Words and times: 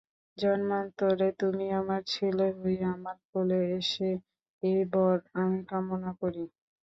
জন্মান্তরে 0.37 1.29
তুমি 1.41 1.65
আমার 1.79 2.01
ছেলে 2.13 2.47
হয়ে 2.57 2.81
আমার 2.93 3.17
কোলে 3.29 3.59
এসো 3.77 4.09
এই 4.63 4.79
বর 4.93 5.17
আমি 5.35 5.59
কামনা 5.69 6.11
করি। 6.21 6.43